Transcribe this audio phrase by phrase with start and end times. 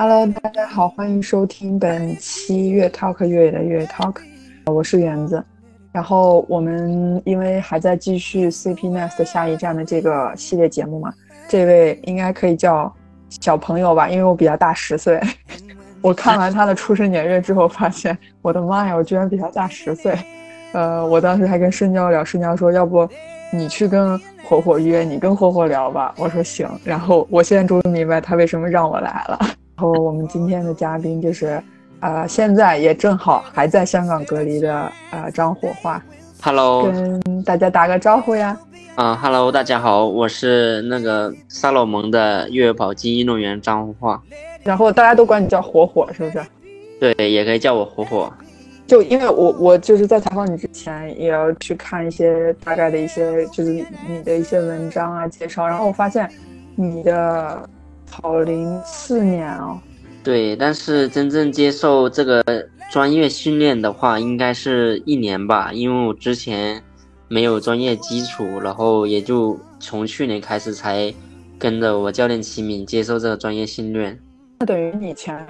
[0.00, 4.14] Hello，大家好，欢迎收听本期越 Talk 越野的粤 Talk，
[4.66, 5.44] 我是园子。
[5.90, 11.12] 然后我们因为还在继续 CP Nest 下一站的这个系列节目嘛，
[11.48, 12.94] 这位应该可以叫
[13.40, 15.20] 小朋友吧，因为我比他大十岁。
[16.00, 20.16] 我看完他的出生年月之后，发现我的妈呀，我居然比他大十岁。
[20.74, 23.08] 呃，我当时还跟深交聊，深交说要不
[23.52, 26.14] 你去跟火火约，你跟火火聊吧。
[26.18, 26.70] 我说行。
[26.84, 29.40] 然后我现在终于明白他为什么让我来了。
[29.78, 31.62] 然后我们今天的嘉宾就是，
[32.00, 36.04] 呃，现在也正好还在香港隔离的呃张火化
[36.42, 38.58] ，Hello，跟大家打个招呼呀。
[38.96, 44.20] 啊，Hello，大家好，我是那个萨洛蒙的越野跑精英运动员张火化。
[44.64, 46.44] 然后大家都管你叫火火，是不是？
[46.98, 48.32] 对，也可以叫我火火。
[48.84, 53.70] 就因为我我就是在采访你之前也要去看一些大概的一些就是
[54.08, 56.28] 你的一些文章啊介绍，然后我发现
[56.74, 57.62] 你的。
[58.10, 59.78] 跑零四年哦，
[60.24, 62.42] 对，但是真正接受这个
[62.90, 66.82] 专业训练的话，应该是一年吧，因为我之前
[67.28, 71.12] 没有专业基础，然后也就从去年开始才
[71.58, 74.18] 跟着我教练齐敏接受这个专业训练。
[74.58, 75.46] 那等于你前，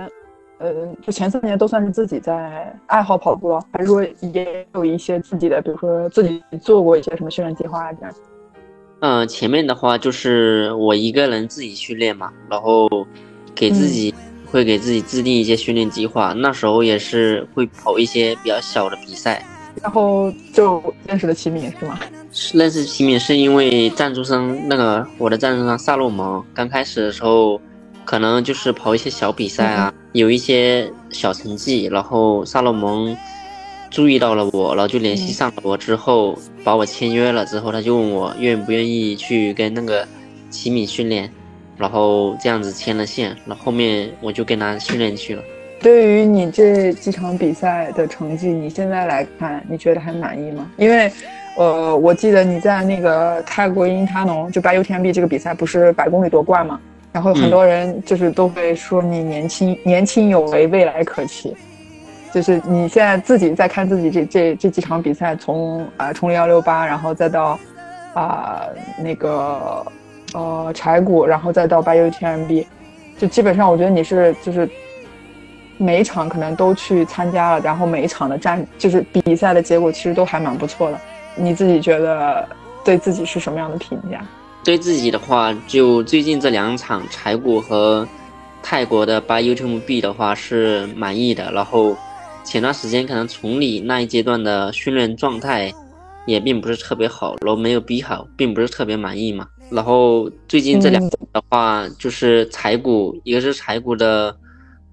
[0.59, 8.15] 呃，就前三年都算是自己在爱好跑步了，还是说也有一些自己的，比如说自己做过一些什么训练计划啊这样？
[9.01, 12.89] 嗯，前面的话就是我一个人自己训练嘛，然后
[13.55, 14.13] 给自己
[14.51, 16.33] 会给自己制定一些训练计划。
[16.33, 19.47] 那时候也是会跑一些比较小的比赛，
[19.81, 22.01] 然后就认识了齐敏是吗？
[22.53, 27.61] 认识齐敏是因为赞助商那个我的赞助商萨洛蒙，刚开始的时候
[28.05, 33.17] 可能就是跑一些小比赛啊，有一些小成绩，然后萨洛蒙。
[33.91, 37.45] 注意到了我，然后就联系上了我，之后把我签约了。
[37.47, 40.07] 之后他就问我愿不愿意去跟那个
[40.51, 41.31] 齐敏训练，
[41.77, 43.37] 然后这样子牵了线。
[43.47, 45.43] 然后后面我就跟他训练去了。
[45.81, 50.69] 对于你这几场比赛的成绩，你现在来看，你觉得还满意吗？
[50.77, 51.11] 因为，
[51.57, 56.81] 呃，我记得你在那个泰国因他农就白 UTMB 这个比赛不是百公里夺冠嘛？
[57.13, 61.57] 然后很多人就是都会说你年轻年轻有为，未来可期。
[62.33, 67.59] 就是你现在自己在看自己这这这几场比赛，从啊冲力幺六八，然后再到
[68.15, 68.67] 啊
[69.03, 69.87] 那个
[70.35, 72.67] 呃柴谷，然后再到八 UTMB，
[73.17, 74.69] 就基本上我觉得你是就是
[75.79, 81.01] 每一场可能都去参加了，然后每一场的战就是比赛的结果其实都还蛮不错的。
[81.35, 82.47] 你自己觉得
[82.85, 84.21] 对自己是什么样的评价？
[84.63, 88.07] 对自己的话，就最近这两场柴谷和
[88.63, 91.97] 泰国的八 UTMB 的话是满意的，然后。
[92.49, 95.71] 前段时间可能崇礼那一阶段的训练状态
[96.27, 99.47] 也并不是特别好，然后没有比好，并不是特别满意嘛。
[99.71, 104.35] 然后最近这两的话，就是柴谷，一个是柴谷的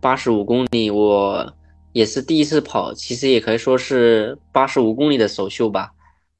[0.01, 1.49] 八十五公里，我
[1.93, 5.91] 也是第一次跑，其实也可以说是八十五公里的首秀吧。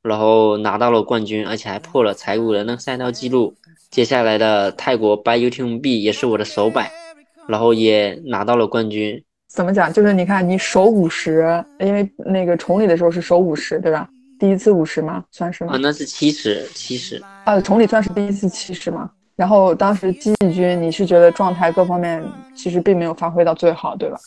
[0.01, 3.55] 然后拿到了冠军，而且还破了柴谷的那个赛道记录。
[3.89, 6.91] 接下来的泰国八 UTMB 也是我的首百，
[7.47, 9.23] 然后也拿到了冠军。
[9.55, 9.91] 怎么讲？
[9.91, 14.07] 就是你看，你守五十，因为那个崇礼的时候是守五十，对吧？
[14.37, 15.23] 第一次五十吗？
[15.31, 15.73] 算是吗？
[15.73, 17.23] 啊，那是七十，七十。
[17.45, 19.09] 啊，崇礼算是第一次七十吗？
[19.37, 22.21] 然后当时季军，你是觉得状态各方面
[22.53, 24.17] 其实并没有发挥到最好，对吧？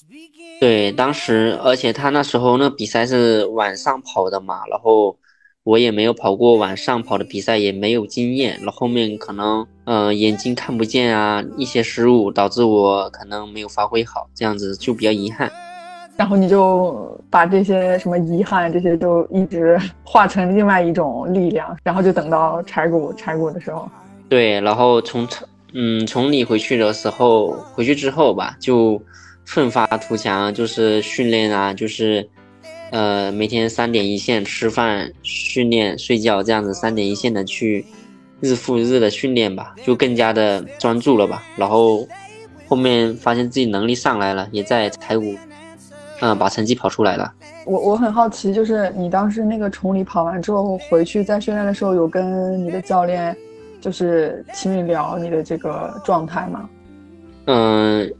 [0.58, 5.16] 对，当时，而且他那时候那比赛是晚上跑的嘛，然后。
[5.64, 8.56] 我也没有跑过晚上跑的比赛，也没有经验。
[8.62, 15.50] 然后后面可能，呃，眼睛看不见啊，一些失误导致我可能没有发挥好，这样子就比较遗憾。
[16.14, 23.88] 然后你就把这些什么遗憾这些就一直化成另外一种力量，然后就等到柴谷柴谷的时候。
[24.28, 25.26] 对，然后从
[25.72, 29.00] 嗯从你回去的时候回去之后吧，就
[29.46, 32.28] 奋发图强，就是训练啊，就是。
[32.90, 37.84] 呃，每天三点一线，吃饭、训练、睡觉，这样子三点一线的去
[38.40, 41.42] 日复一日的训练吧，就更加的专注了吧。
[41.56, 42.06] 然后
[42.68, 45.34] 后面发现自己能力上来了，也在台谷，
[46.20, 47.32] 嗯，把成绩跑出来了。
[47.64, 53.36] 我我很好奇，就是你当时那个崇礼跑完之后回去在训练的时候，有跟你的教练
[53.80, 56.68] 就是请你聊你的这个状态吗？
[57.46, 58.10] 嗯，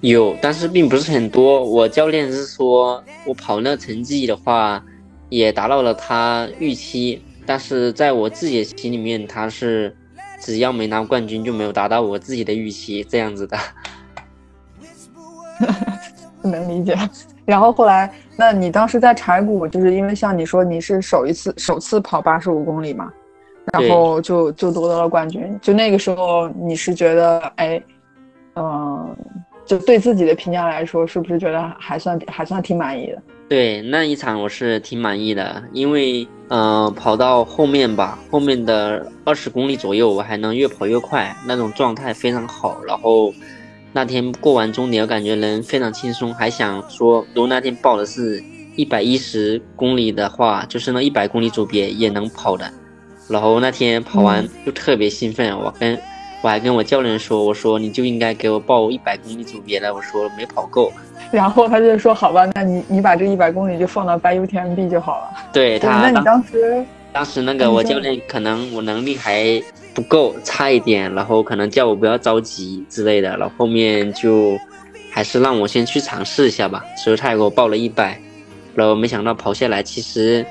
[0.00, 1.64] 有，但是并不是很多。
[1.64, 4.82] 我教练是说我跑那成绩的话，
[5.28, 9.96] 也达到了他预期，但是在我自己的心里面，他是
[10.38, 13.56] 只要没拿冠军就没有达到我自己的预期这样子的。
[16.44, 16.94] 能理解。
[17.46, 23.10] 然后后来，那你当时在柴谷，就是因为像你说你是首一次首次跑八十五公里嘛，
[23.72, 25.58] 然后就就夺得了冠军。
[25.62, 27.82] 就那个时候，你是觉得哎，
[28.56, 29.16] 嗯。
[29.64, 33.22] 就对自己的评价来说，是不是觉得还算还算挺满意的？
[33.48, 42.82] 对那一场我是挺满意的，因为嗯跑到后面吧，后面的二十公里左右，我还能越跑越快，那种状态非常好。
[42.86, 43.32] 然后
[43.92, 48.44] 那天过完终点，我感觉人非常轻松，还想说，如果那天报的是
[48.76, 52.70] 一百一十公里的话，就是那一百公里组别也能跑的。
[53.30, 55.98] 然后那天跑完就特别兴奋，我跟。
[56.40, 60.92] 我还跟我教练说：“我说你就应该给我报一百公里组别的。”我说没跑够，
[61.32, 69.60] 然后他就说：“好吧，那你你把这一百公里就放到白 UTMB 就好了。”对他，那你当时当时那个我教练可能我能力还
[69.94, 74.56] 不够，差一点，然后可能叫我不要着急之类的，然后后面就
[75.10, 78.16] 还是让我先去尝试一下吧，所以他也给我报了一百，
[78.76, 80.46] 然后没想到跑下来其实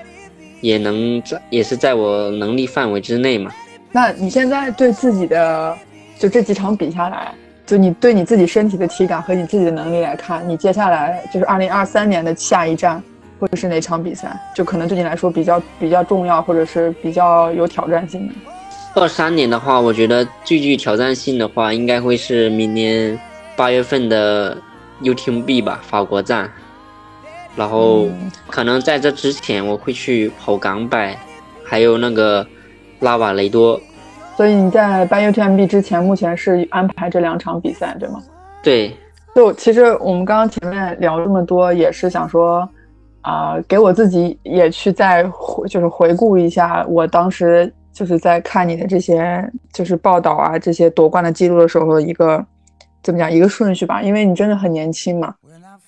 [0.59, 3.49] 也能在也是在我能力范围之内嘛。
[3.91, 5.75] 那你现在对自己的，
[6.19, 7.33] 就这几场比下来，
[7.65, 13.01] 就你对你自己身体的体感和你自己的能力来看，你接下来就是二零二三年的下一站，
[13.39, 18.33] 或者是哪场比赛，就可能对你来说比较比较重要，或者是比较有挑战性的。
[18.95, 23.17] 二三年的话，我觉得最具挑战性的话，应该会是明年
[23.55, 24.57] 八月份的
[25.01, 26.51] UTMB 吧，法国站。
[27.55, 28.07] 然后
[28.47, 31.17] 可能在这之前，我会去跑港百，
[31.63, 32.45] 还有那个。
[32.99, 33.79] 拉瓦雷多，
[34.35, 38.21] 所以你在办 UTMB 之前，目前是安排这两场比赛，对吗？
[38.63, 38.95] 对，
[39.35, 42.67] 就其实我们刚刚前面聊这么多，也是想说，
[43.21, 52.43] 啊，给我自己也去再回，就是回顾一下我当时就是在看你的这些就是报道啊，这些夺冠的记录的时候，一个
[53.03, 55.33] 怎么讲一个顺序吧，因为你真的很年轻嘛，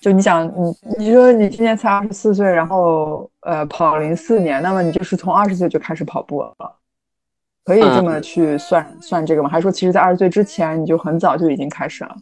[0.00, 6.54] 就你想你你说你今年才二十四岁，然后呃跑零四年，那么你就是从二十岁就开始跑步了。
[7.70, 9.48] 可以这么去算算这个吗？
[9.48, 12.16] 还是说，其实，在二十岁之前，你就很早就已经开始了？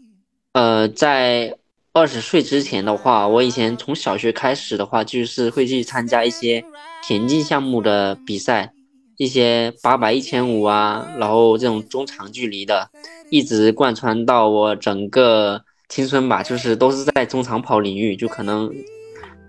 [0.52, 1.56] 呃，在
[1.94, 6.62] 二十岁之前的话，我以前从小学开始的话，就是会去参加一些
[7.02, 8.70] 田径项目的比赛，
[9.16, 12.90] 一些八百、一千五啊，然后这种中长距离的，
[13.30, 18.70] 一直贯穿到我整个青春吧，就是都是在中长跑领域，就可能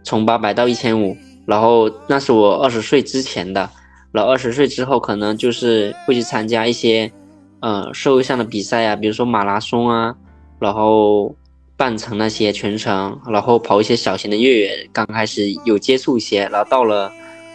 [0.06, 3.70] 从八百到一千五，然后那是我二十岁之前的。
[4.12, 7.12] 然后二十岁之后，可能就是会去参加一些，
[7.60, 10.16] 呃，社会上的比赛啊，比如说马拉松啊，
[10.60, 11.36] 然后
[11.78, 14.90] 半程那些全程，然后跑一些小型的越野。
[14.92, 17.12] 刚开始有接触一些，然后到了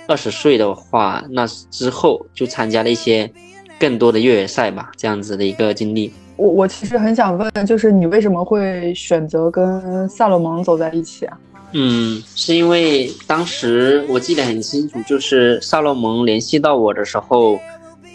[0.06, 3.30] 二十岁的话，那之后就参加了一些
[3.78, 6.12] 更多的越野赛吧，这样子的一个经历。
[6.36, 11.38] 我我其实很想问，就是你为什么会选择跟萨洛蒙走在一起啊？
[11.76, 17.58] 嗯，是因为当时我记得很清楚，就是萨洛蒙联系到我的时候，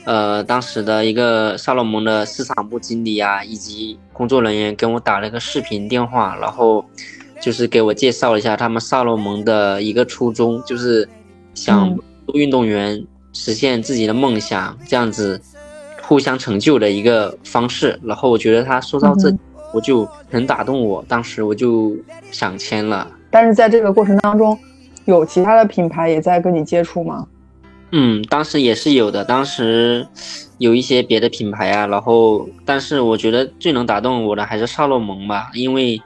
[0.06, 6.86] 呃，当时的一个萨洛蒙的市场部经理啊，以及工作人员跟我打了个视频电话，然后
[7.42, 11.06] 就是给我介绍了一下他们萨洛蒙的一个初衷，就是
[11.54, 11.94] 想
[12.34, 15.42] 运动员实现自己的梦想，这样子
[16.02, 18.00] 互相成就的一个方式。
[18.06, 19.30] 然后我觉得他说到这，
[19.74, 21.94] 我就很打动我，当时我就
[22.32, 23.06] 想签了。
[23.32, 24.58] 但是在这个过程当中，
[25.06, 27.28] 有其他的品牌也在跟你接触吗？
[27.92, 29.26] 嗯，当时也是有的。
[29.26, 30.06] 当时
[30.60, 36.00] 有一些别的品牌啊，然后，但是我觉得最能打动我的还是萨洛蒙吧，因为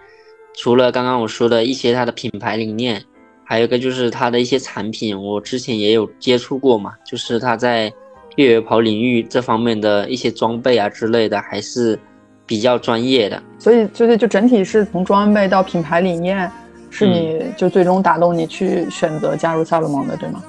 [0.56, 3.03] 除了刚刚我说的一些它的品牌理念，
[3.44, 7.92] 还有一个就是它的一些产品，我之前也有接触过嘛，就是它在
[8.38, 12.00] 越野跑领域这方面的一些装备啊之类的，还是
[12.46, 13.44] 比较专业的。
[13.60, 16.50] 所以，就是就整体是从装备到品牌理念。
[16.95, 20.43] 是你就最终打动你去选择加入萨洛蒙的，对吗？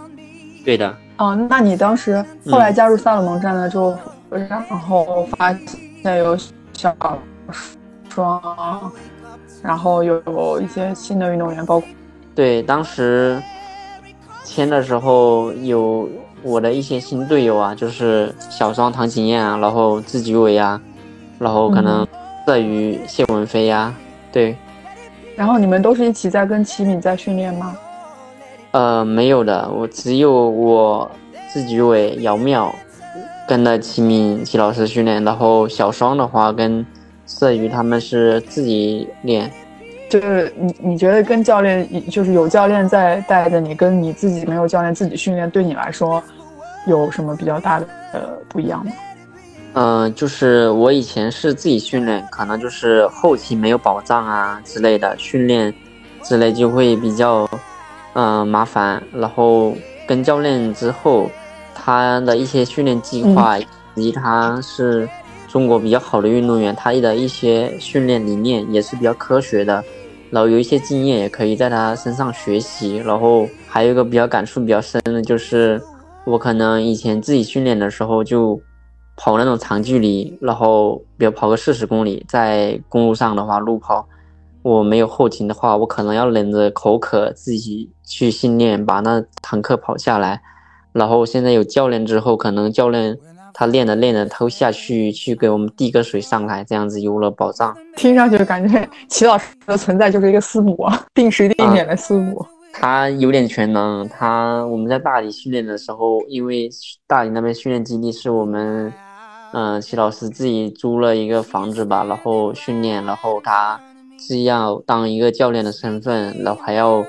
[0.62, 0.94] 对的。
[1.16, 3.96] 哦，那你当时后来加入萨洛蒙站了之后，
[4.28, 5.56] 然后发
[6.02, 6.36] 现有
[6.74, 6.94] 小
[8.10, 8.92] 双，
[9.62, 11.88] 然后有一些新的运动员，包括
[12.34, 13.42] 对，当时
[14.44, 16.06] 签的时候有
[16.42, 20.78] 我的一些新队友啊，就是小双唐景艳啊，然后自己伟啊，
[21.38, 22.06] 然后可能
[22.46, 23.94] 在于谢文飞呀，
[24.30, 24.54] 对。
[25.36, 27.76] 然后你们都是一起在跟齐敏在训练吗？
[28.72, 31.10] 呃，没有的，我只有我
[31.52, 32.74] 自己伟、姚妙
[33.46, 36.84] 跟了齐敏齐老师训练，然后小双的话跟
[37.26, 39.50] 色鱼他们是自己练。
[40.10, 46.22] 就是你你觉得跟教练，就是有教练在带着你，跟你自己没有教练自己训练，对你来说
[46.86, 48.92] 有什么比较大的呃不一样吗？
[49.76, 55.74] 嗯，就是我以前是自己训练，可能就是后期没有保障啊之类的训练
[56.22, 57.48] 之类就会比较
[58.12, 59.02] 嗯麻烦。
[59.12, 59.76] 然后
[60.06, 61.28] 跟教练之后，
[61.74, 63.66] 他的一些训练计划以
[63.96, 65.08] 及他是
[65.48, 69.82] 中国比较好的运动员，他的一些训练理念也是比较科学的。
[70.30, 72.98] 然后有一些经验也可以在他身上学习。
[72.98, 75.82] 然后还有一个比较感触比较深的就是，
[76.24, 78.60] 我可能以前自己训练的时候就。
[79.16, 84.06] 跑那种长距离，然后比如跑个四十公里，在公路上的话，路跑，
[84.62, 90.42] 我没有后勤的话，我可能要忍着口渴自己去训练，把那坦克跑下来。
[90.92, 93.16] 然后现在有教练之后，可能教练
[93.52, 97.76] 他练着练着，他会下去去给我们递个水上来，这样子有了保障。
[97.96, 100.76] 听上去感觉齐老师的存在就是一个师母，
[101.14, 102.44] 定时定点的师母。
[102.72, 104.08] 他有点全能。
[104.08, 106.68] 他我们在大理训练的时候，因为
[107.06, 108.92] 大理那边训练基地是我们。
[109.56, 113.80] 嗯，齐老师自己租了一个房子吧，然后训练，然后他
[114.18, 117.06] 既要当一个教练的身份，然后还要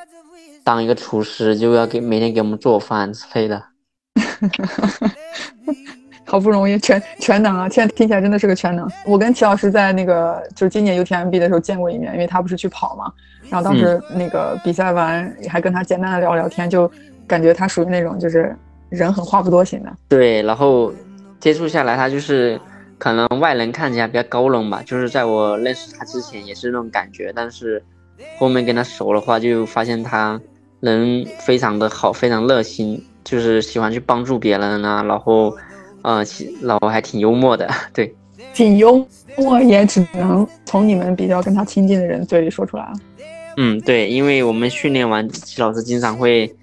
[0.64, 3.60] 当一个厨师，就要给每天给我们做饭之类的。
[6.24, 7.68] 好不容易全全能啊！
[7.68, 8.88] 现在听起来真的是个全能。
[9.08, 13.12] 我跟齐老师在那个就是今年 UTMB 的时候见过一面，因为他不是去跑嘛，
[13.50, 16.92] 然后当时那个比赛完还跟他简单的聊聊天，就
[17.26, 18.56] 感觉他属于那种就是
[18.90, 19.92] 人很话不多型的。
[20.08, 20.94] 对，然后。
[21.40, 22.60] 接触下来，他就是
[22.98, 27.84] 可能外人看起来比较高冷吧，就是在我认识他之前也是那种感觉，但是
[28.38, 30.40] 后面跟他熟的话，就发现他
[30.80, 35.56] 人非常的好，非常热心，就是喜欢去帮助别人啊，然后，
[36.02, 36.24] 呃，
[36.62, 38.16] 然后还挺幽默的， 对，
[38.54, 39.06] 挺幽
[39.38, 42.94] 默也只能从你们比较跟他亲近的人嘴里说出来了。
[43.58, 46.54] 嗯，对，因为我们训练完，齐老师经常会。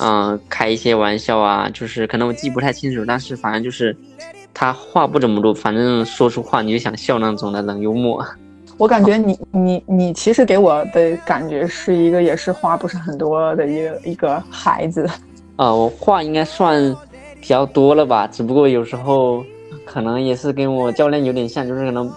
[0.00, 3.96] 嗯，开一些玩笑啊，就是可能我记不太清楚，但是反正就是
[4.52, 8.24] 他话不怎么多，反正说出话你就想笑那种的冷幽默。
[8.76, 15.08] 我感觉你你你其实给我的感觉是一个也是话不是很多的一个一个孩子。
[15.54, 16.92] 啊， 我话应该算
[17.40, 19.44] 比较多了吧，只不过有时候
[19.84, 22.12] 可能也是跟我教练有点像，就是可能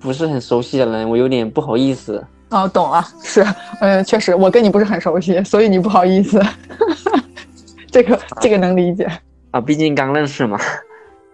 [0.00, 2.20] 不是很熟悉的人，我有点不好意思。
[2.48, 3.46] 哦，懂了，是，
[3.80, 6.42] 嗯，确实我跟你不是很熟悉，所以你不好意思。
[7.90, 9.06] 这个这个能理解
[9.50, 10.58] 啊，毕竟刚认识嘛。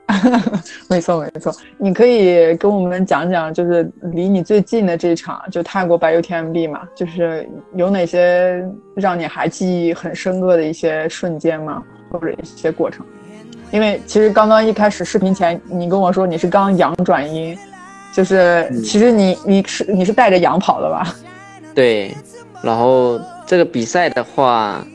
[0.89, 11.83] 没错没错，你可以跟我们讲讲，就是离你最近的这场，就泰国白 UTMB 嘛，就是有哪些让你还记忆很深刻的一些瞬间吗？
[12.09, 13.05] 或者一些过程？
[13.73, 17.59] 因为其实刚刚一开始视频前，你跟我说你是刚阳转阴，
[18.15, 21.13] 就是其实你你是你是带着阳跑的吧？
[21.75, 22.17] 对，
[22.63, 24.87] 然后这个比赛的话。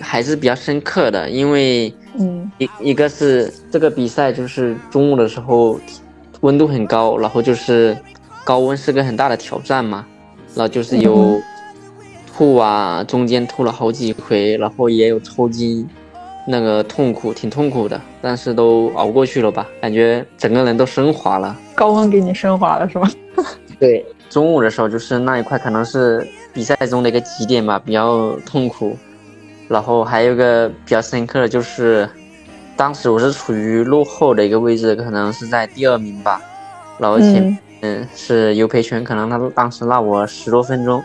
[0.00, 5.78] 还是比较深刻的，因为，嗯，一一个是这个比赛就是中午的时候，
[6.40, 7.96] 温度很高，然后就是
[8.44, 10.06] 高温是个很大的挑战嘛，
[10.54, 11.42] 然后就是有
[12.26, 15.88] 吐啊，中间吐了好几回，然后也有抽筋，
[16.46, 21.56] 那个痛苦挺痛苦的，但是都熬过去了吧，感觉整个人都升华了。
[21.74, 23.10] 高温给你升华了是吗？
[23.78, 28.96] 对，中午的时候就是那一块可能是比赛中的一个极点吧，比较痛苦。
[29.68, 32.08] 然后还有个比较深刻的就是，
[32.74, 36.40] 当时我是处于落后的一个位置，可能是在第二名吧。
[36.98, 41.04] 然后前嗯是尤培全，可能他当时落我十多分钟。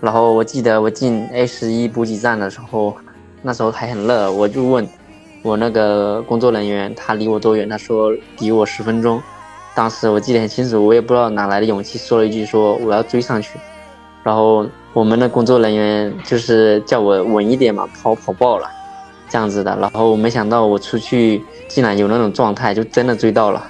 [0.00, 2.96] 然后我记得我进 A 十一补给站的时候，
[3.42, 4.88] 那时候还很热，我就问
[5.42, 9.22] 我那个工作人员他离我多远，他说离我十分钟。
[9.74, 13.58] 当时我记得很清楚，我也不知道哪来的勇气，说了一句说我要追上去。
[14.22, 14.66] 然后。
[14.94, 18.70] 我们的工作人员就是叫我稳一点嘛，跑跑爆了，
[19.28, 19.76] 这样子的。
[19.80, 23.66] 然后我没想到我出去竟然有那种状态，就真的追到了。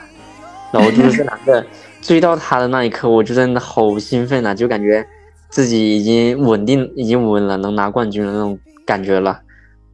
[0.70, 1.64] 然后就是这两个
[2.02, 5.06] 追到他的那一刻，我就真的好兴奋啊，就感觉
[5.48, 9.40] 自己已经稳定，已经稳了，能拿冠军的那种感觉了。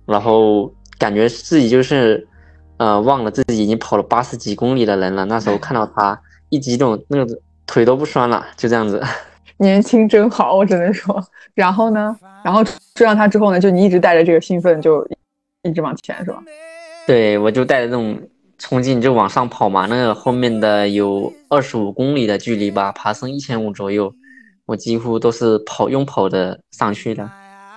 [0.07, 2.27] 然后感觉自己就是，
[2.79, 5.25] 呃，忘了自己已经跑了八十几公里的人了。
[5.27, 9.01] 那时候看到他一激动，那个腿都不酸了，就这样子。
[9.61, 11.23] 年轻真好，我只能说。
[11.55, 12.17] 然后呢？
[12.43, 12.65] 然后
[12.95, 13.61] 追上他之后呢？
[13.61, 15.07] 就你一直带着这个兴奋，就
[15.63, 16.43] 一直往前，是吧？
[17.07, 18.19] 对，我就带着这种
[18.57, 19.85] 冲劲就往上跑嘛。
[19.85, 24.11] 那个后面的有二十五公里的距离吧，爬升一千五左右，
[24.65, 27.29] 我几乎都是跑用跑的上去的。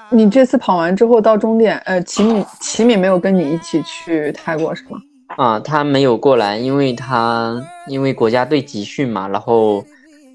[0.10, 4.98] 你这次跑完之后到终点，呃，齐敏齐敏没有跟你一起去泰国是吗？
[5.36, 9.84] 啊，他没有过来，因为他因为国家队集训嘛，然后。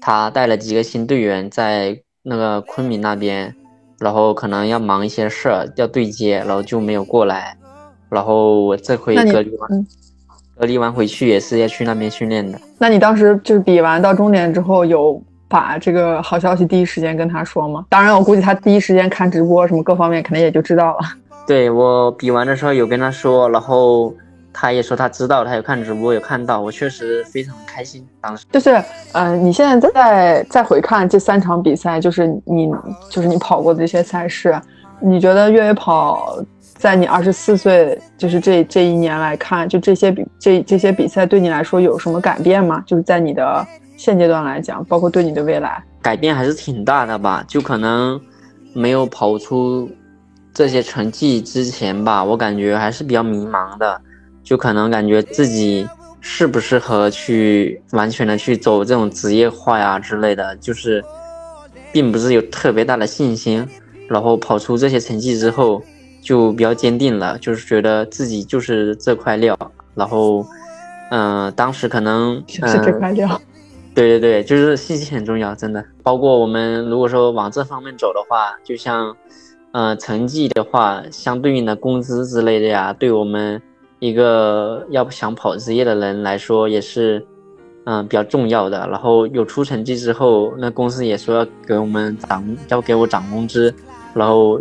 [0.01, 3.53] 他带了几个新队员在那个昆明那边，
[3.99, 7.55] 然后可能要忙一些事儿，要对接，然后就没有过来。
[8.09, 9.87] 然后我这回隔离完，
[10.57, 12.59] 隔离完回去也是要去那边训练的。
[12.77, 17.85] 那你当时就是比完到终点之后，有把这个好消息第一时间跟他说吗？
[17.89, 20.99] 当然，我估计他第一时间看直播什么各方面，肯定也就知道了。
[21.45, 24.13] 对我比完的时候有跟他说，然后。
[24.51, 28.05] 他也说他知道，他有看直播，有看到，我确实非常开心。
[28.19, 32.71] 当时就是，呃，你现在再再回看这三场比赛，就是你
[33.09, 34.59] 就是你跑过的这些赛事，
[34.99, 36.43] 你觉得越野跑
[36.77, 42.83] 在你二十四岁，就是这这一年来看，就这些比这这些比赛对你来说有什么改变吗？
[42.85, 43.65] 就是在你的
[43.95, 47.43] 现阶段来讲，包括对你的未来，改变还是挺大的吧？
[47.47, 48.19] 就可能
[48.73, 49.89] 没有跑出
[50.53, 54.01] 这些成绩之前吧，我感觉还是比较迷茫的。
[54.49, 55.87] 就可能感觉自己
[56.21, 61.05] 适不适合去完全的去走这种职业化呀之类的，就是
[61.91, 63.63] 并不是有特别大的信心。
[64.07, 65.79] 然后跑出这些成绩之后，
[66.19, 69.55] 就比较坚定了，就是觉得自己就是这块料。
[69.93, 70.43] 然后，
[71.11, 73.39] 嗯，当时可能是这块料。
[73.93, 75.85] 对对对，就是信心很重要，真的。
[76.01, 79.15] 包括我们如果说往这方面走的话，就像，
[79.73, 83.61] 嗯，成绩的话，相对应的工资之类的呀，对我们。
[83.99, 87.25] 一个要不想跑职业的人来说，也是，
[87.85, 88.87] 嗯，比较重要的。
[88.89, 93.73] 然后有出成绩之后，那公司也说要给我们涨，要给我涨工资，
[94.13, 94.59] 然后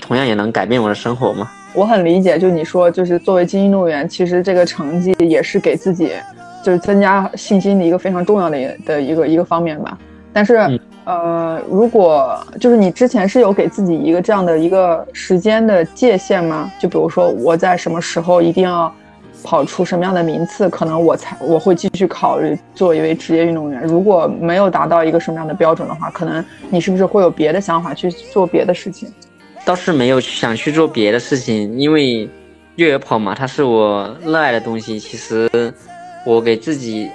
[0.00, 1.50] 同样也能改变我的生活嘛。
[1.74, 6.12] 我很理解，就你说，就是作为精英运动员，其实这个成绩也是给自己，
[6.64, 9.98] 就是增加信心的一个非常重要的的一个一个方面吧。
[10.32, 10.54] 但是，
[11.06, 16.68] 呃，如果就是你之前是有给自己一个这样的一个时间的界限吗？
[16.80, 18.92] 就比如说我在什么时候一定要
[19.44, 23.80] 跑出什么样的名次，可能我才我会继续考虑做一位职业运动员。
[23.84, 29.08] 如果没有达到一个什么样的标准的话，可能你是不是会有别的想法去做别的事情？
[29.64, 32.28] 倒是没有想去做别的事情，因为
[32.74, 34.98] 越野跑嘛，它是我热爱的东西。
[34.98, 35.48] 其实
[36.24, 37.08] 我给自己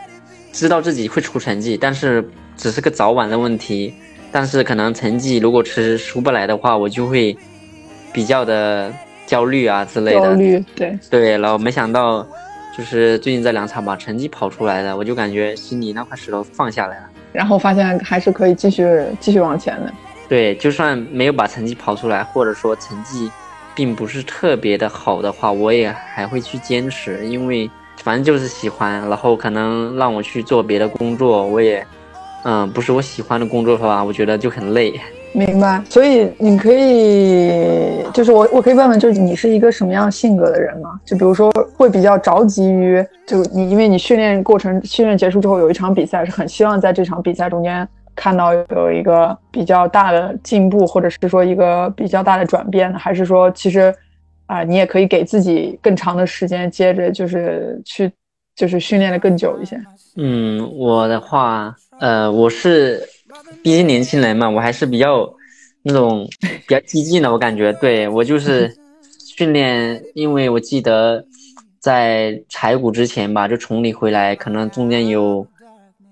[0.53, 2.25] 知道自己会出成绩，但是。
[2.61, 3.91] 只是个早晚的问题，
[4.31, 7.35] 但是可能成绩如果是出不来的话，我就会
[8.13, 8.93] 比较的
[9.25, 10.21] 焦虑啊之类的。
[10.21, 11.37] 焦虑，对对。
[11.39, 12.23] 然后没想到，
[12.77, 17.09] 就是最近这两场把成绩跑出来了，我就感觉心里那块石头放下来了。
[17.33, 18.87] 然后发现还是可以继续
[19.19, 19.91] 继续往前的。
[20.29, 23.31] 对，就算没有把成绩跑出来，或者说成绩
[23.73, 27.67] 并不是特别的好的话，我也还会去坚持，因为
[28.03, 29.01] 反正就是喜欢。
[29.09, 31.83] 然后可能让我去做别的工作，我也。
[32.43, 34.93] 嗯，不是我喜欢的工作的话，我觉得就很累。
[35.33, 40.99] 明白，所以你可以，就是我，我可以问问，就是你是一个什么样性格的人吗？
[41.05, 53.93] 就比如说，会比较着急于，就你，因为你训练过程，训练结束之后有一场比赛，是很希望在这场比赛中间看到有一个比较大的进步，或者是说一个比较大的转变，还是说其实
[54.47, 58.11] 啊，你也可以给自己更长的时间，接着就是去，
[58.53, 59.79] 就是训练的更久一些。
[60.17, 61.73] 嗯，我的话。
[62.01, 63.07] 呃，我是
[63.61, 65.31] 毕竟年轻人嘛，我还是比较
[65.83, 67.31] 那种 比较激进的。
[67.31, 68.75] 我感觉，对我就是
[69.23, 71.23] 训练，因为我记得
[71.79, 75.45] 在柴谷之前吧，就崇礼回来，可能中间有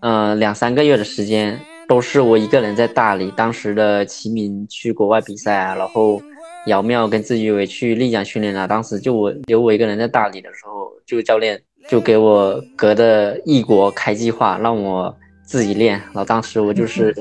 [0.02, 3.32] 嗯两三个月的时间，都是我一个人在大理。
[3.36, 6.21] 当时的齐敏去国外比赛啊，然后
[6.67, 15.12] 姚妙跟自己伟去丽江训练啊，当时就我留我一个人在大理的时候，就教练就给我隔的异国开计划，让我。
[15.49, 17.12] 自己练，然后当时我就是，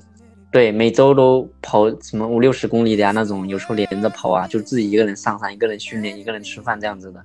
[0.53, 7.25] 对每周都跑什么五六十公里的呀那种，有时候连着跑啊，就自己一个人上山，一个人训练，一个人吃饭这样子的，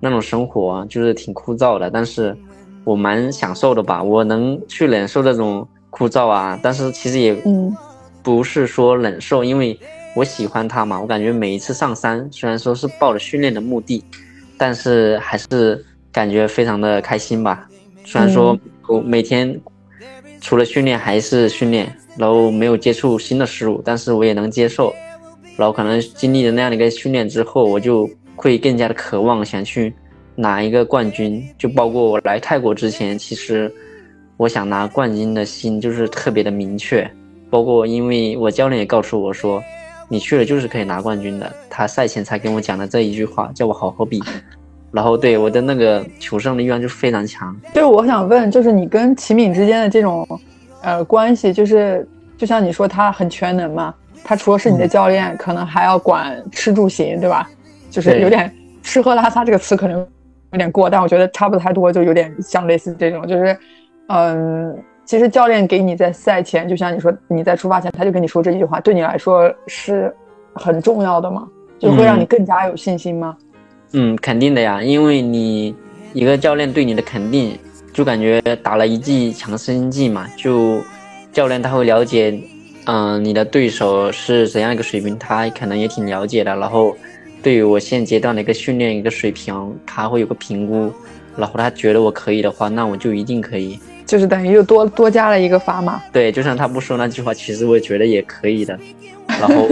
[0.00, 2.36] 那种生活就是挺枯燥的，但是
[2.82, 7.40] 我蛮享受的吧，我能去忍受这种枯燥啊，但是其实也，
[8.20, 9.78] 不是说忍受，因为
[10.16, 14.02] 我喜欢它嘛，我感觉每一次上山，虽然说是抱着训练的目的，
[14.58, 17.68] 但是还是感觉非常的开心吧，
[18.04, 19.56] 虽然说我每天。
[20.42, 24.92] 除了训练还是训练，然后没有接触新的事物，但是我也能接受。
[25.56, 29.94] 然后可能经历了那样的一个训练之后，我就会更加的渴望想去
[30.34, 31.42] 拿一个冠军。
[31.56, 33.72] 就包括我来泰国之前，其实
[34.36, 37.08] 我想拿冠军的心就是特别的明确。
[37.48, 39.62] 包括因为我教练也告诉我说，
[40.08, 41.54] 你去了就是可以拿冠军的。
[41.70, 44.20] 他赛前才跟我讲的这一句话，叫我好好比。
[44.92, 47.56] 然后对我的那个求胜的欲望就非常强。
[47.74, 50.28] 就是我想问，就是你跟齐敏之间的这种，
[50.82, 57.48] 呃，关系，就是就像你说他很全能嘛，他除了是你的教练，可能还要管吃住行，对吧？
[57.90, 59.98] 就是有点吃喝拉撒这个词可能
[60.52, 63.56] 有点过，但我觉得差不太多，就有点像类似这种，就是，
[64.08, 70.14] 嗯，其实教练给你在赛前，就像你说你在出发前他就跟你说这句话，对你来说是
[70.54, 71.48] 很重要的吗？
[71.78, 73.36] 就会让你更加有信心吗？
[73.40, 73.51] 嗯，
[74.20, 75.74] 肯定的呀，因为你
[76.12, 77.58] 一个教练对你的肯定，
[77.92, 80.26] 就感觉打了一剂强心剂嘛。
[80.36, 80.80] 就
[81.32, 82.38] 教练他会了解，
[82.86, 86.54] 嗯，你的对手是怎样一个水平，他可能也挺了解的。
[86.56, 86.96] 然后
[87.42, 90.92] 对于我现阶段的一个训练一个水平，他会有个评估。
[91.36, 93.78] 然后他觉得我可以的话，那我就一定可以。
[94.04, 96.02] 就是等于又多多加了一个砝码。
[96.12, 98.78] 对，就算他不说那句话，其实我觉得也可以的。
[99.42, 99.66] 然后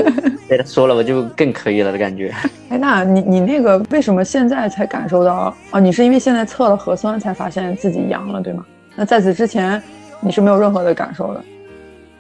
[0.48, 2.35] 被他说了，我就更可以了的感觉。
[2.70, 5.78] 哎，那你你那个为什么现在才感受到啊？
[5.78, 8.66] 你是因为现在测了核酸才发现自己阳了，对吗？
[8.96, 9.80] 那在此之前
[10.20, 11.44] 你是没有任何的感受的。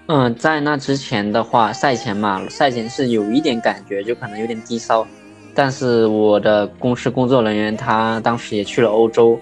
[0.06, 5.04] 嗯，在那之前的话，赛前嘛，赛前是有一点感觉，就可能有点低烧。
[5.52, 9.36] 但是我的公司工作人员他当时也去了欧洲，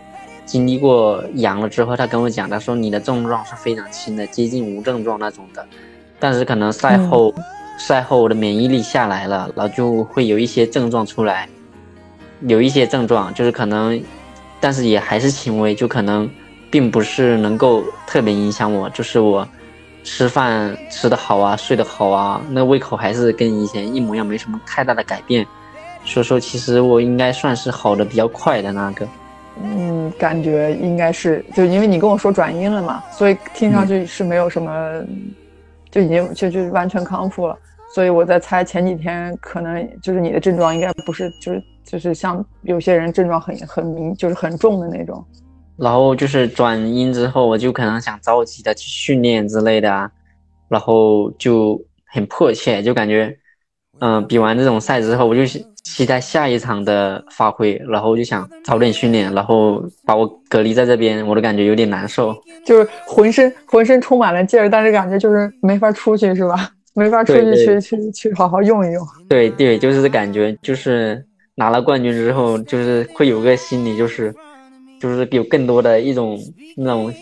[0.46, 5.62] 经历过阳了之后，他跟我讲，他说你的症状是非常轻的，接近无症状那种的。
[6.18, 7.34] 但是可能赛后。
[7.78, 11.48] 赛后我的免疫力下来了，然后就会有一些症状出来，
[12.40, 13.98] 有一些症状就是可能，
[14.60, 16.28] 但是也还是轻微，就可能
[16.70, 19.46] 并不是能够特别影响我，就是我
[20.02, 25.46] 吃饭吃得好啊，睡得好啊，那胃口还是跟以前一模一样，没什么太大的改变。
[26.04, 29.06] 所以说，其实我应该算是好的比较快的那个。
[29.62, 35.02] 嗯，感觉应该是，就因为你跟我说转阴了嘛，所以听上去是没有什么，
[35.90, 37.58] 就已经就就完全康复了。
[37.94, 45.24] 所以我在猜，前几天可能就是你的症状应该不是，就是就是像有些人症状很很明，就是很重的那种。
[45.76, 50.10] 然后就是转阴之后，我就可能想着急的去训练之类的啊，
[50.68, 53.34] 然后就很迫切，就感觉，
[54.00, 55.42] 嗯，比完这种赛之后，我就
[55.84, 66.70] 期待下一场的发挥，然后就想早点训练，然后把我隔离在这边，我都感觉有点难受，就是浑身浑身充满了劲儿，但是感觉就是没法出去，是吧？
[66.98, 69.06] 没法出去去去去好好用一用。
[69.28, 74.34] 对对，就是这感觉，就是拿了冠军之后，就是会有个心理，就是
[75.00, 76.38] 就是有更多的一种
[76.76, 77.12] 那种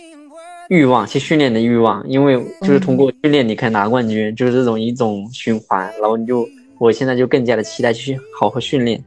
[0.70, 5.92] 欲望去训练的欲望，因为就是通过训练你可以拿冠军，就是这种一种循环。
[6.00, 8.98] 然后你就我现在就更加的期待去好好训练，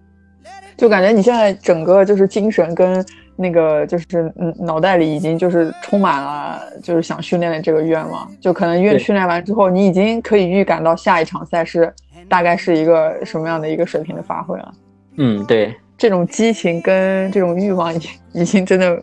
[0.78, 3.04] 就感觉你现在整个就是精神跟。
[3.42, 8.30] 那个就是嗯，脑袋里已经就是充满了，就是想训练的这个愿望。
[8.42, 11.94] 就可能越训练完之后，你已经可以预感到下一场赛事
[12.28, 14.74] 大概是一个什么样的一个水平的发挥了。
[15.16, 18.00] 嗯，对，这种激情跟这种欲望已
[18.34, 19.02] 已经真的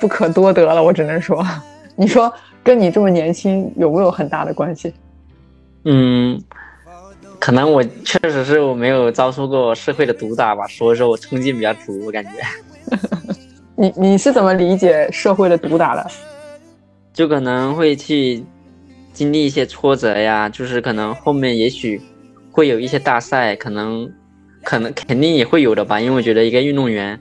[0.00, 0.82] 不可多得了。
[0.82, 1.46] 我只能说，
[1.94, 2.32] 你说
[2.64, 4.94] 跟你这么年轻有没有很大的关系？
[5.84, 6.40] 嗯，
[7.46, 12.30] 可能我确实是我没有遭受过社会的毒打吧，所以说我冲劲比较足，我感觉。
[13.78, 16.04] 你你是怎么理解社会的毒打的？
[17.12, 18.42] 就可能会去
[19.12, 22.02] 经历一些挫折呀，就是可能后面也许
[22.50, 24.12] 会有一些大赛，可能
[24.64, 26.00] 可能肯定也会有的吧。
[26.00, 27.16] 因为我觉得一个运动员，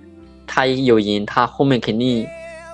[0.48, 2.26] 他有赢，他后面肯定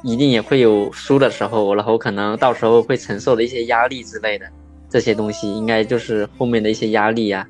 [0.03, 4.45] 一定也会有输的时候，然后可能到时候会承受的一些压力之类的，
[4.91, 7.47] 这些东西应该就是后面的一些压力呀。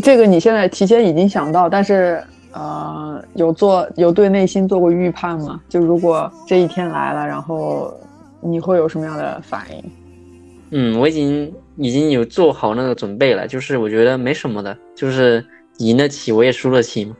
[0.00, 2.22] 这个你现在提前已经想到，但是。
[2.58, 5.60] 呃，有做有对内心做过预判吗？
[5.68, 7.92] 就如果这一天来了，然后
[8.40, 9.84] 你会有什么样的反应？
[10.70, 15.44] 嗯，我已经已经有做好那个准备了，就是我觉得没什么的，就是
[15.80, 17.14] 赢得起我也输得起嘛。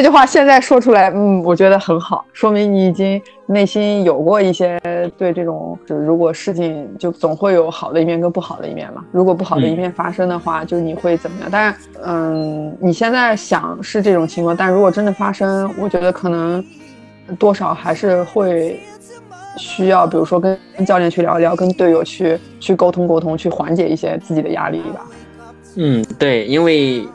[0.00, 4.80] 这句话现在说出来，嗯，我觉得很好，说明你已经内心有过一些
[5.18, 9.04] 对这种，就如果事情就总会有好的一面跟不好的一面嘛。
[9.12, 11.50] 如果不好的一面发生的话，就你会怎么样？
[11.52, 16.64] 但是，嗯，你现在想是这种情况，但如果真的发生，我觉得可能
[17.38, 18.80] 多少还是会
[19.58, 25.06] 需要，比如说跟教练去聊一聊，跟队友去去沟通沟通，去缓解一些自己的压力吧。
[25.76, 27.06] 嗯，对，因为。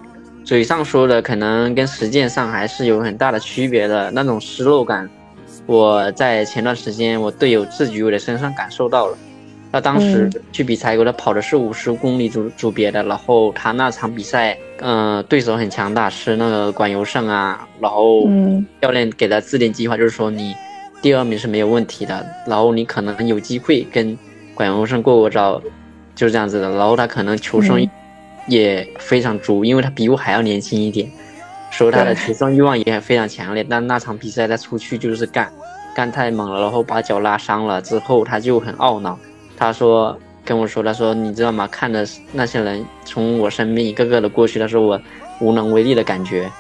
[0.46, 5.10] 嘴上说的可能跟实践上还是有很大的区别的那种失落感，
[5.66, 9.18] 我在前段时间我队友自己我的身上感受到了。
[9.72, 18.30] 他当时去比赛，过，他跑的是五十公里组组别的，然后他那场比赛，嗯，对手很强大，是那个管尤胜啊，然后
[18.82, 20.56] 教练给他制定计划，就是说你
[21.02, 24.18] 第二名是没有问题的，然后你可能有机会跟
[24.54, 25.60] 管尤胜过过招，
[26.14, 27.86] 就是这样子的，然后他可能求胜。
[28.48, 31.10] 也非常足，因为他比我还要年轻一点，
[31.72, 33.66] 所以他的求胜欲望也非常强烈。
[33.68, 35.52] 但那场比赛他出去就是干，
[35.96, 39.18] 干太猛了，然后把脚拉伤了之后，他就很懊恼。
[39.58, 41.68] 他说跟我说，他说你知道吗？
[41.72, 45.02] 看着那些人从我身边一个个的过去，他说我
[45.40, 46.52] 无能为力的感觉。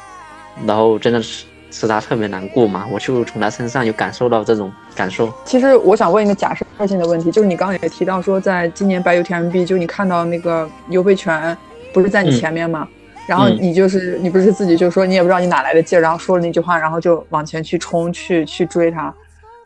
[0.65, 5.30] 然后真的是使他特别难过嘛，我就从他身上有感受到这种感受。
[5.43, 11.56] 其实我想问一个假设性的问题，就是你刚刚也提到说，在今年白 UTMB，就你看到那个尤培权
[12.01, 12.88] 不是在你前面吗？
[13.27, 19.12] 然后你就是你不是自己就说你也不知道你哪来的劲儿，然后说了那句话，然后就往前去冲去去追他。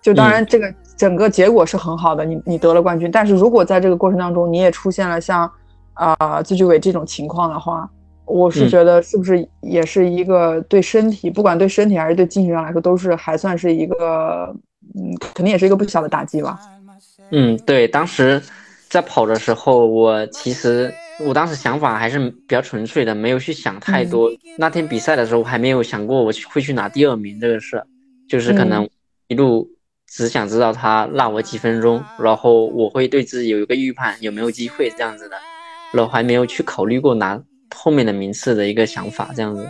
[0.01, 3.11] 就当然这个整个结果是很好的，你你得了冠军。
[3.11, 5.51] 但是如果在这个过程当中你也出现了像
[5.93, 7.89] 啊自居伟这种情况的话，
[8.23, 14.55] 我是觉得是不是也是一个对身体，不管对身体还是对精神上来说，都是还算是一个
[14.95, 16.57] 嗯，肯定也是一个不小的打击吧。
[17.31, 18.41] 嗯，对，当时
[18.87, 20.93] 在跑的时候，我其实。
[21.19, 24.31] 我当时想法还是比较纯粹的，没有去想太多。
[24.57, 27.83] 那天比赛的时候，我还没有想过我会去拿第二名这个事，
[28.27, 28.87] 就是可能
[29.27, 29.67] 一路
[30.07, 35.35] 只想知道他落我几分钟，然后我会对自己有一个预判，有没有机会这样子的，
[35.91, 37.41] 然后还没有去考虑过拿
[37.75, 39.67] 后面的名次的一个想法这样子。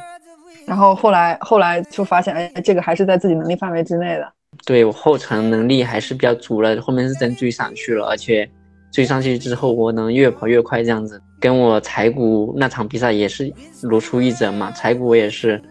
[0.67, 4.31] 然后后来后来就发现，哎，这个还是在自己能力范围之内的。
[4.65, 8.49] 对我后程能力还是比较足了，后面是真追上去了，而且。
[8.91, 14.71] 追上去之后，我能越跑越快，这样子跟我柴谷那场比赛也是如出一辙嘛。
[14.71, 15.61] 柴谷我也是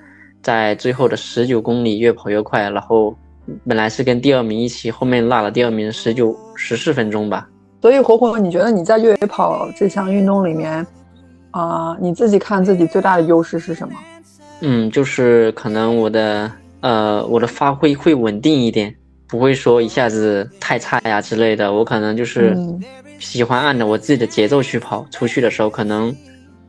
[0.42, 3.16] 在最后的十九公里越跑越快，然后
[3.66, 7.48] 本来是跟第二名一起，后面落了第二名十九十四分钟吧。
[7.80, 10.84] 所以火火，你觉得你在越野跑这项运动里面
[11.50, 13.94] 啊，你自己看自己最大的优势是什么？
[14.60, 16.50] 嗯，就是可能我的
[16.80, 18.92] 呃我的发挥会稳定一点，
[19.28, 21.72] 不会说一下子太差呀之类的。
[21.72, 22.56] 我可能就是。
[23.20, 26.14] 喜欢按着我自己的节奏去跑，出去的时候可能，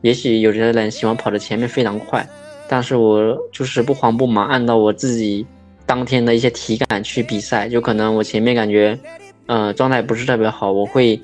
[0.00, 2.28] 也许有些人喜欢跑的前面非常快，
[2.66, 5.46] 但是我就是不慌不忙，按照我自己
[5.86, 7.68] 当天的一些体感去比赛。
[7.68, 8.98] 就可能我前面感觉，
[9.46, 11.22] 呃，状态不是特别好，我会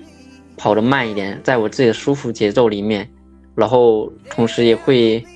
[0.56, 3.10] 跑得慢一点，在我自己的舒服节奏里面，
[3.56, 5.26] 然后同时也会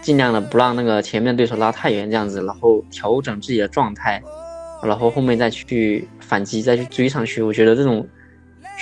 [0.00, 4.22] 尽量的不让那个前面对手拉太远，这样子，然后调整自己的状态，
[4.82, 7.42] 然后后面再去反击，再去追上去。
[7.42, 8.06] 我觉得这种。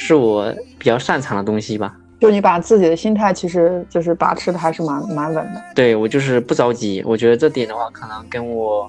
[0.00, 5.60] 是我比较擅长的东西吧，就你把自己的心态，其实就是把持的还是蛮蛮稳的。
[5.74, 8.88] 对我就是不着急，我觉得这点的话，可能跟我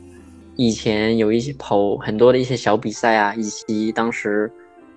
[0.55, 4.51] 以前有一些跑很多的一些小比赛啊，以及当时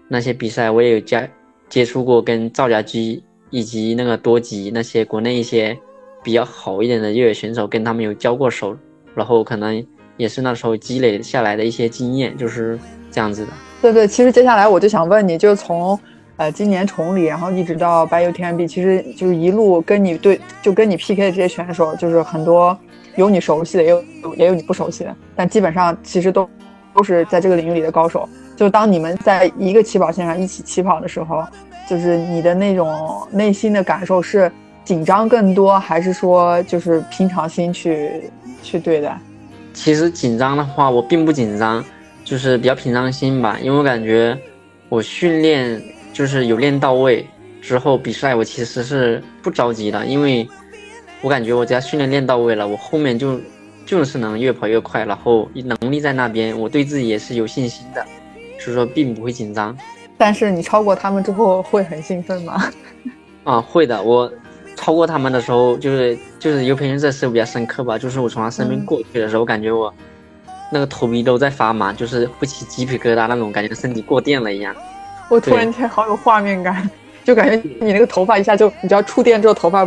[0.06, 1.30] 那些比赛，我也有接
[1.70, 5.74] 接触过，跟赵家驹以及那个多吉那些国内一些
[6.22, 8.76] 比较好一点的越野选手，跟他们有交过手，
[9.14, 9.82] 然后可能
[10.16, 12.78] 也是那时候积累下来的一些经验，就是
[13.10, 13.52] 这样子的。
[13.80, 15.98] 对对，其实接下来我就想问你，就从，
[16.36, 22.78] 呃，今年崇礼，然后一直到白 UTMB，其实就是一路跟你对，就跟你 PK 的这些选手，就是很多
[23.16, 24.04] 有你熟悉的，也有
[24.36, 26.48] 也有你不熟悉的，但基本上其实都
[26.94, 28.28] 都是在这个领域里的高手。
[28.56, 31.42] 就当你们在一个起跑线上一起起跑的时候，
[31.88, 34.50] 就是你的那种内心的感受是
[34.84, 38.30] 紧张更多，还是说就是平常心去
[38.62, 39.18] 去对待？
[39.72, 41.84] 其实紧张的话，我并不紧张。
[42.24, 44.38] 就是比较平常心吧，因为我感觉
[44.88, 45.82] 我训练
[46.12, 47.26] 就是有练到位
[47.60, 50.48] 之后比赛，我其实是不着急的，因为
[51.20, 53.40] 我感觉我只要训练练到位了，我后面就
[53.84, 58.06] 就是能越跑越快，然后能力在那边，我对自己也是有信心的，
[58.60, 59.76] 所以说并不会紧张。
[60.16, 62.70] 但是你超过他们之后会很兴奋吗？
[63.42, 64.00] 啊，会的。
[64.00, 64.32] 我
[64.82, 69.92] 超过他们的时候，就是就是尤培训这次比较深刻吧，就是我从他身边过去的时候，我感觉我。
[70.74, 74.74] 那个头皮都在发麻，就是会起鸡皮疙瘩那种感觉，身体过电了一样。
[75.28, 76.88] 我突然间好有画面感，
[77.22, 79.86] 就感觉你那个头发一下就，你只要触电之后，头发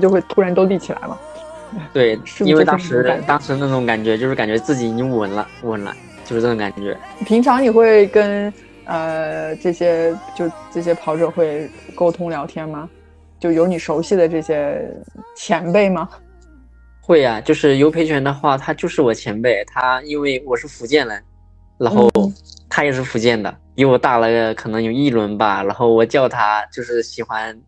[0.00, 1.20] 就会突然都立起来了。
[1.92, 6.96] 对，因为当时当时那种感觉，就是感觉自己已经稳了，稳了，就是这种感觉。
[7.26, 8.50] 平常你会跟
[8.86, 12.88] 呃这些就这些跑者会沟通聊天吗？
[13.42, 14.88] 就有你熟悉的这些
[15.34, 16.08] 前辈吗？
[17.00, 19.64] 会啊，就是尤培全的话，他就是我前辈。
[19.64, 21.20] 他因为我是福建人，
[21.76, 22.08] 然后
[22.70, 25.60] 他也是福建的，比我大了可能有一轮吧。
[25.64, 27.60] 然后我叫他就是喜欢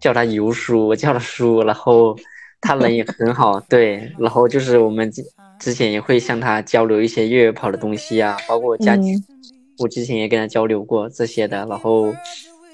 [0.00, 1.62] 叫他尤叔，我叫他叔。
[1.62, 2.16] 然后
[2.62, 4.10] 他人也很好，对。
[4.18, 5.12] 然后就是我们
[5.60, 8.74] 之前也会向他交流一些越野跑的东西啊，包括
[9.78, 11.66] 我之前也跟他交流过这些的。
[11.66, 12.14] 然后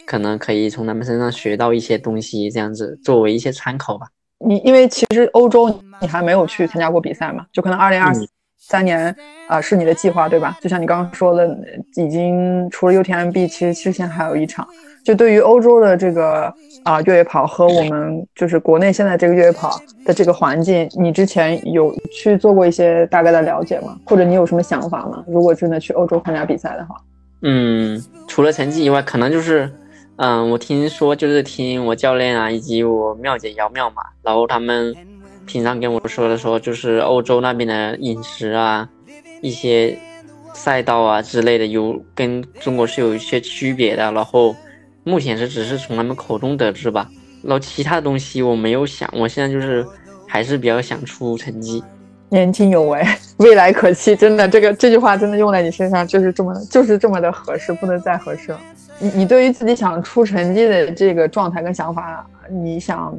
[0.07, 4.07] 可能可以从他们身上学到一些东西，这样子作为一些参考吧。
[4.47, 8.13] 你因为其实欧洲你还没有去参加过比赛嘛，就可能二零二
[8.59, 9.15] 三年
[9.49, 10.59] 啊是你的计划对吧？
[10.61, 11.49] 就像你刚刚说的，
[11.97, 14.67] 已经除了 UTMB，其实之前还有一场。
[15.05, 23.99] 就对于欧洲的这个啊越野跑和我们就是国内现在这个越野跑的这个环境，你之前有去做过一些大概的了解吗？
[24.07, 25.23] 或者你有什么想法吗？
[25.27, 26.97] 如果真的去欧洲参加比赛的话，
[27.43, 29.71] 嗯，除了成绩以外，可能就是。
[30.17, 34.95] 嗯，我听说就是听我教练啊，以及我妙姐姚妙嘛，然后他们
[35.45, 38.89] 平常跟我说的说，就是欧洲那边的饮食啊，
[39.43, 39.99] 一些
[40.55, 44.13] 赛道啊之类的，有跟中国是有一些区别的。
[44.13, 44.55] 然后
[45.03, 47.09] 目前是只是从他们口中得知吧。
[47.43, 49.85] 然后其他的东西我没有想，我现在就是
[50.29, 51.83] 还是比较想出成绩。
[52.31, 53.05] 年轻有为，
[53.39, 58.61] 未来可期，真的，这个这句话真的用在你身上就是这么就是这么的合适，不能再合适了。
[58.99, 63.17] 你你对于自己想出成绩的这个状态跟想法，你想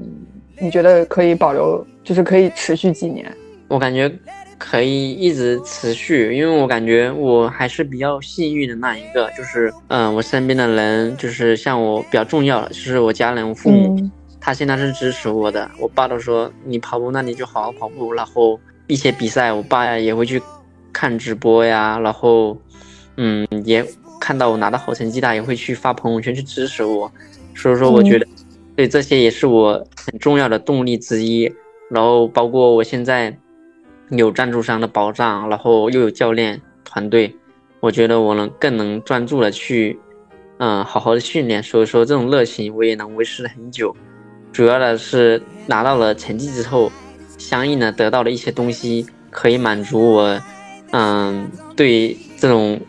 [0.59, 3.31] 你觉得可以保留，就是可以持续几年？
[3.67, 4.11] 我感觉
[4.57, 14.09] 可以一直持续，因为我感觉我还是比较幸运的那一个，就是嗯，我身边的人就是像我比较重要的，就是我家人、我父母，
[14.39, 15.69] 他现在是支持我的。
[15.79, 18.59] 我爸都说你跑步，那你就好好跑步，然后。
[18.87, 20.39] 一些比赛，我爸呀也会去
[20.93, 22.55] 看直播呀，然后，
[23.17, 23.83] 嗯，也
[24.25, 27.11] 看到我拿到好成绩，他也会去发朋友圈去支持我。
[27.53, 28.25] 所以说，我觉得，
[28.75, 31.43] 对这些也是我很重要的动力之一。
[31.91, 33.37] 然后，包括我现在
[34.09, 37.35] 有赞助商的保障，然后又有教练团队，
[37.81, 39.99] 我觉得我能更能专注的去，
[40.57, 41.61] 嗯，好好的训练。
[41.61, 43.95] 所以说，这种热情我也能维持很久。
[44.51, 46.91] 主要的是拿到了成绩之后。
[47.37, 50.41] 相应的得到了一些东西，可以满足我，
[50.91, 52.79] 嗯，对这种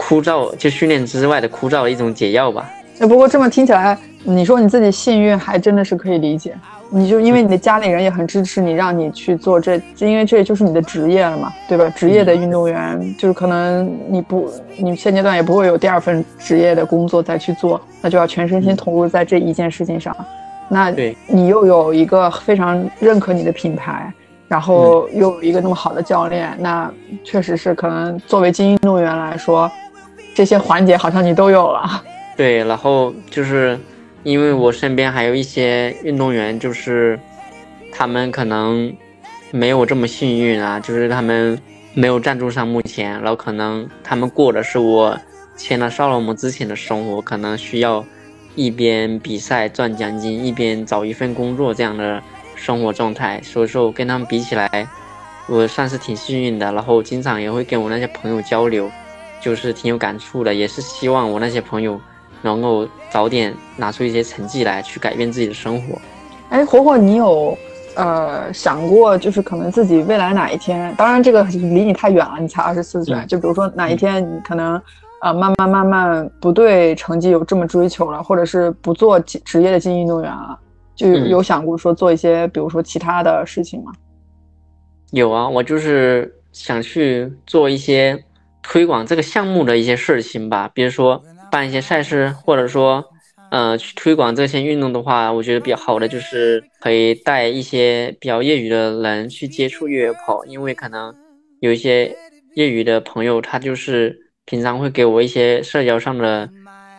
[0.00, 2.66] 枯燥就训练之外的枯燥的一种解药吧。
[3.00, 6.54] 哎，不过这么听起来，你说你自己幸运，还真的是可以理解。
[6.88, 11.88] 你就因为你的家里人也很支持你，让你去做这，因为这也就是你的职业了嘛，对吧？
[11.90, 20.16] 职业的运动员，就是可能你不，你现阶段也不会有第二份职业的工作再去做，那就要全身心投入在这一件事情上。
[20.68, 20.90] 那
[21.26, 24.12] 你又有一个非常认可你的品牌，
[24.48, 29.70] 然后又有一个那么好的教练，那确实是可能作为精英运动员来说，
[30.34, 32.02] 这些环节好像你都有了。
[32.36, 33.78] 对，然后就是
[34.22, 37.18] 因为我身边还有一些运动员，就是
[37.92, 38.92] 他们可能
[39.50, 41.58] 没有这么幸运啊，就是他们
[41.94, 45.18] 没有赞助商目前，然后可能他们过的是我
[45.56, 48.04] 签了少罗姆之前的生活，可能需要。
[48.56, 52.20] 一边比赛赚奖金，一边找一份工作，这样的
[52.56, 54.68] 生活状态，所以说我跟他们比起来，
[55.46, 56.70] 我算是挺幸运的。
[56.72, 58.90] 然后经常也会跟我那些朋友交流，
[59.40, 62.00] 就是挺有感触的，也是希望我那些朋友
[62.42, 65.98] 能够早点拿出一些成绩来，去改变自己的生活。
[66.50, 67.56] 哎，火火，你有
[67.94, 74.80] 呃想过，就是可能自己未来哪一天，当然这个离你太远了，你才二十四岁，就比如说哪一天你可能。
[75.22, 80.58] 呃，慢慢慢慢不对成绩有这么追求了，或者是不做职业的精英运动员了，
[80.96, 83.92] 就有想过说做一些，比如说其他的事情吗？
[85.10, 88.18] 有啊，我就是想去做一些
[88.62, 93.04] 推广这个项目的一些事情吧，比如说办一些赛事，或者说，
[93.50, 101.14] 呃，去推广这些运动的话，我觉得比较好的就是可以带一些比较业余的人去接触越野跑，因为可能
[101.60, 102.16] 有一些
[102.54, 104.26] 业余的朋友他就是。
[104.46, 106.50] 平常会给我一些社交上的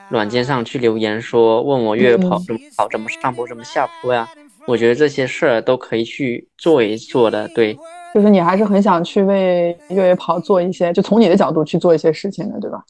[0.10, 4.26] 软件上去留言，说问我越野跑怎么跑，怎么上坡，怎么下坡呀？
[4.68, 7.50] 我觉得这些事儿都可以去做一做的。
[7.50, 7.78] 对，
[8.14, 12.84] 就是你还是很想去为越野跑做一些，就从你的角度去做一些事情的，对吧？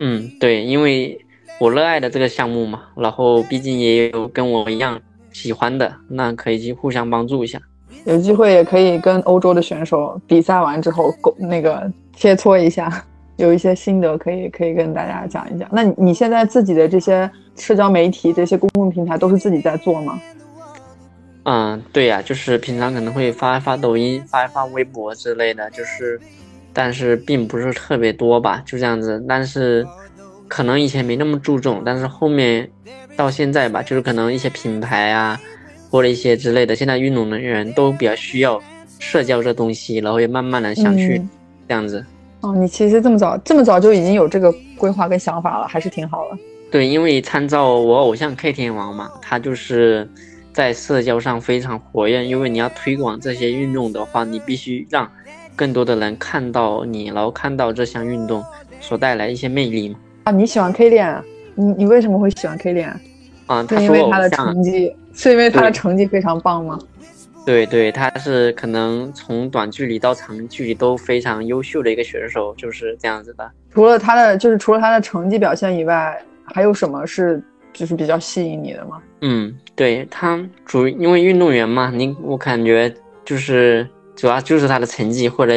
[0.00, 1.18] 嗯，对，因为
[1.60, 5.00] 我热爱的这个项目嘛，然后毕竟也有跟我一样
[5.32, 7.58] 喜欢的，那可以去互相帮助一下。
[8.04, 13.04] 有机会也可以跟欧洲的选手比赛完之后，那个切磋一下。
[13.36, 15.68] 有一些心得可以可以跟大家讲一讲。
[15.70, 20.20] 那你现在自己的这些社交媒体、这些公共平台都是自己在做吗？
[21.50, 26.20] 嗯，对呀，就是平常可能会发一发抖音、发一发微博之类的，就是，
[26.74, 29.24] 但是并不是特别多吧，就这样子。
[29.26, 29.86] 但是
[30.46, 32.70] 可能以前没那么注重，但是后面
[33.16, 35.40] 到现在吧，就是可能一些品牌啊，
[35.90, 38.60] 或者一些之类的，现在运动员都比较需要
[38.98, 41.18] 社交这东西，然后也慢慢的想去
[41.66, 42.04] 这样子。
[42.42, 46.38] 哦，你其实这么早这么早就已经有这个规划跟想法了，还是挺好的。
[46.70, 50.06] 对，因为参照我偶像 K 天王嘛，他就是
[50.58, 52.24] 在社交上非常活跃。
[52.26, 55.08] 因为你要推广这些运动的话，你必须让
[55.54, 58.42] 更多的人看到你，然后看到这项运动
[58.80, 60.00] 所带来一些魅力嘛。
[60.24, 61.22] 啊，你喜欢 K 链？
[61.54, 62.92] 你你为什么会喜欢 K 链？
[63.46, 66.76] 啊，是因为他的成绩，是因为他的成绩非常棒吗？
[67.46, 73.48] 对对，他是可能从短距离到长距离都非常优秀的一个选手，就是这样子的。
[73.72, 77.40] 除了他的，就是除了他的成绩表现以外，还有什么是
[77.72, 79.00] 就是比较吸引你的吗？
[79.20, 82.92] 嗯，对他主因为运动员嘛，你我感觉
[83.24, 85.52] 就是主要就是他的成绩，或者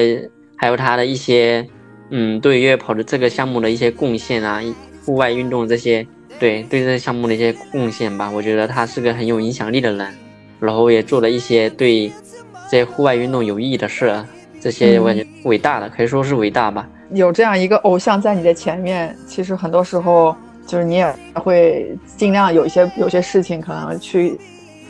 [0.55, 1.67] 还有他的一些
[2.09, 4.61] 嗯对越野跑的这个项目的一些贡献啊，
[5.05, 6.05] 户外运动这些
[6.39, 8.29] 对对这个项目的一些贡献吧。
[8.29, 10.07] 我觉得他是个很有影响力的人。
[10.59, 12.07] 然后也做了一些对
[12.69, 14.13] 这些户外运动有意义的事，
[14.59, 16.87] 这些我感觉伟大的，可以说是伟大吧。
[17.13, 20.35] 有这样一个偶像在你的前面，其实很多时候
[20.71, 24.39] 就是你也会尽量有一些有些事情可能去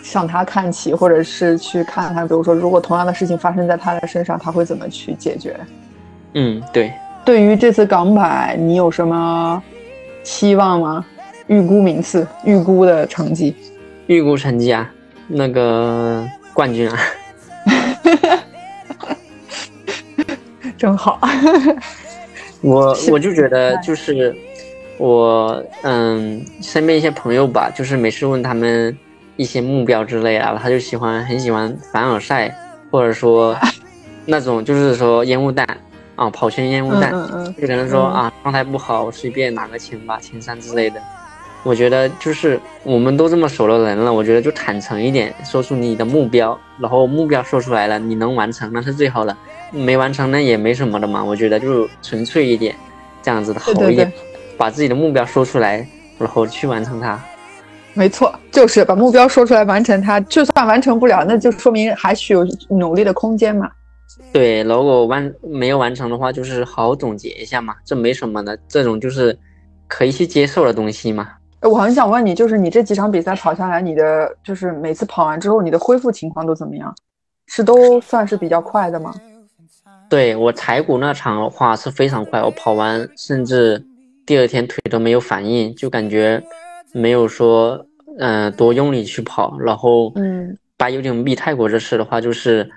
[0.03, 5.59] 向他看齐，或者是去看看，比如说如果同样的事情发生在他的身上，他会怎么去解决。
[6.35, 6.93] 嗯，对。
[7.25, 9.59] 对于这次港百，你有什么
[10.21, 11.03] 期望吗？
[11.47, 13.55] 预估名次，预估的成绩，
[14.05, 14.87] 预估成绩啊，
[15.27, 16.23] 那个
[16.53, 16.97] 冠军啊，
[20.77, 21.19] 真好。
[22.61, 24.35] 我我就觉得就是
[25.01, 28.95] 我嗯，身边一些朋友吧，就是每次问他们
[29.35, 32.55] 一些目标之类啊，他就喜欢很喜欢凡尔赛，
[32.91, 33.57] 或者说
[34.27, 35.65] 那种就是说烟雾弹
[36.15, 37.09] 啊，跑圈烟雾弹，
[37.59, 41.01] 就可能说啊状态不好，随便拿个前八、前三之类的。
[41.63, 49.35] 我觉得就是我们都这么熟的人了，我觉得就坦诚一点，说出你的目标，然后目标说出来了，你能完成那是最好的，
[49.71, 51.23] 没完成那也没什么的嘛。
[51.23, 52.75] 我觉得就纯粹一点，
[53.23, 54.11] 这样子的好一点，
[54.61, 55.83] 把自己的目标说出来，
[56.19, 57.19] 然后去完成它。
[57.95, 60.19] 没错，就是把目标说出来，完成它。
[60.19, 63.67] 就算完成不了，那就说明还是有努力的空间嘛。
[64.31, 69.35] 对，如果完没有完成的话，就是好好总结一下嘛，这没什么的，这种就是
[69.87, 71.27] 可以去接受的东西嘛。
[71.61, 76.93] 我很想问你，就是你这几场比赛跑下来，你的就是每次跑完之后，你的恢复情况都怎么样？
[77.47, 79.11] 是都算是比较快的吗？
[80.07, 83.83] 对我踩谷那场的话是非常快，我跑完甚至
[84.31, 86.41] 第二天腿都没有反应，就感觉
[86.93, 87.85] 没有说
[88.17, 89.59] 嗯多用力去跑。
[89.59, 92.71] 然后嗯，八 U 九 B 泰国这事的话就是。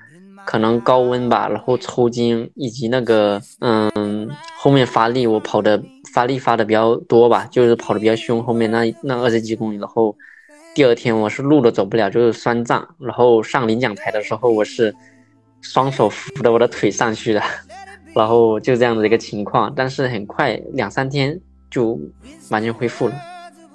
[0.46, 4.28] 可能高温吧，然后抽筋，以及那个，嗯，
[4.58, 5.82] 后面发力，我跑的
[6.12, 8.44] 发力发的比较多吧，就是跑的比较凶。
[8.44, 10.14] 后面那那二十几公里，然后
[10.74, 12.86] 第二天我是路都走不了，就是酸胀。
[12.98, 14.94] 然后上领奖台的时候，我是
[15.62, 17.40] 双手扶着我的腿上去的，
[18.14, 19.72] 然后就这样的一个情况。
[19.74, 21.38] 但是很快两三天
[21.70, 21.98] 就
[22.50, 23.14] 完全恢复了。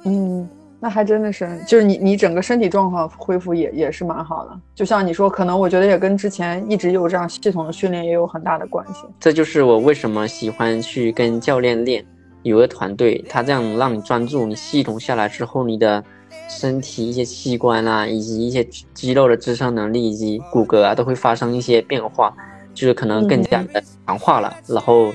[0.05, 0.47] 嗯。
[0.81, 4.57] 那还真的是，就是你你整个身体状况恢复也也是蛮好的。
[4.73, 9.03] 就像你说，可能我觉得也跟之前一直有这样系统的训练也有很大的关系。
[9.19, 12.05] 这就是我为什么喜欢去跟教练练，
[12.43, 16.01] 有个团队，他这样让你专注，你系统下来之后，你的
[16.47, 18.63] 身体一些器官啊，以及一些
[18.93, 22.33] 肌肉的支撑能力以及骨骼啊，都会发生一些变化，
[22.79, 24.55] 就是可能更加的强化了。
[24.65, 25.11] 然后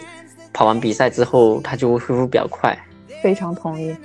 [0.53, 2.79] 跑完比赛之后，他就会恢复比较快。
[3.23, 3.97] 非常同意。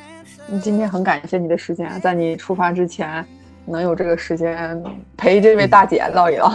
[0.61, 3.23] 今天很感谢你的时间，在你出发之前
[3.65, 4.81] 能有这个时间
[5.17, 6.49] 陪这位大姐唠一唠。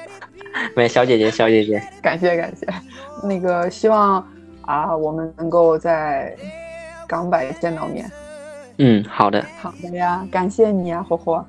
[0.76, 2.66] 喂，小姐姐，小姐姐， 感谢感谢。
[3.26, 4.22] 那个希望
[4.60, 6.36] 啊，我们能够在
[7.08, 8.10] 港百见到面。
[8.76, 11.42] 嗯，好的，好的呀，感谢你啊，火火。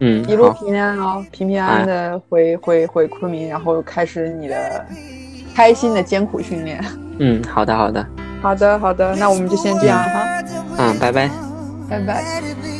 [0.00, 4.84] 嗯，一路平安哦，平平安安的回回回昆明，然后开始你的
[5.54, 6.84] 开心的艰苦训练。
[7.18, 8.04] 嗯，好的好的。
[8.42, 10.42] 好的，好的，那我们就先这样哈。
[10.78, 11.30] 嗯，拜拜，
[11.88, 12.73] 拜拜。